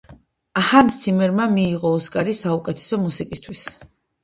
[0.69, 3.71] ჰანს ციმერმა მიიღო ოსკარი საუკეთესო მუსიკისთვის.